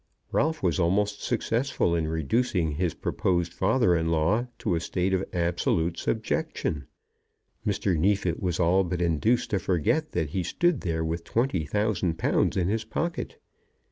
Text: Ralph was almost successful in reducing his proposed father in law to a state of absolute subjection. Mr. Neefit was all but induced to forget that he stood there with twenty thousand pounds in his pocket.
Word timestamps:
Ralph 0.31 0.63
was 0.63 0.79
almost 0.79 1.21
successful 1.21 1.93
in 1.93 2.07
reducing 2.07 2.71
his 2.71 2.95
proposed 2.95 3.53
father 3.53 3.95
in 3.95 4.09
law 4.09 4.47
to 4.57 4.73
a 4.73 4.79
state 4.79 5.13
of 5.13 5.23
absolute 5.31 5.95
subjection. 5.99 6.87
Mr. 7.67 7.95
Neefit 7.95 8.41
was 8.41 8.59
all 8.59 8.83
but 8.83 8.99
induced 8.99 9.51
to 9.51 9.59
forget 9.59 10.13
that 10.13 10.29
he 10.31 10.41
stood 10.41 10.81
there 10.81 11.05
with 11.05 11.23
twenty 11.23 11.67
thousand 11.67 12.17
pounds 12.17 12.57
in 12.57 12.67
his 12.67 12.83
pocket. 12.83 13.37